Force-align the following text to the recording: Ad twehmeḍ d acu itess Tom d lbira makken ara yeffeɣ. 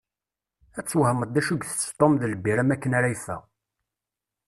Ad 0.77 0.85
twehmeḍ 0.89 1.29
d 1.31 1.37
acu 1.39 1.55
itess 1.61 1.85
Tom 1.99 2.13
d 2.21 2.23
lbira 2.33 2.63
makken 2.65 2.95
ara 2.97 3.11
yeffeɣ. 3.13 3.41